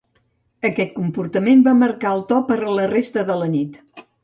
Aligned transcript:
Aquest 0.69 0.95
comportament 0.95 1.61
va 1.67 1.75
marcar 1.83 2.15
el 2.19 2.25
to 2.33 2.41
per 2.49 2.59
a 2.71 2.75
la 2.81 2.89
resta 2.97 3.29
de 3.31 3.39
la 3.45 3.53
nit. 3.57 3.81